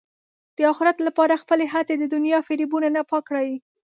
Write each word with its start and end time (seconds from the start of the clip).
د 0.57 0.59
اخرت 0.71 0.97
لپاره 1.07 1.41
خپلې 1.43 1.65
هڅې 1.73 1.95
د 1.97 2.03
دنیا 2.13 2.39
فریبونو 2.47 2.87
نه 2.95 3.01
پاک 3.09 3.23
کړئ. 3.29 3.49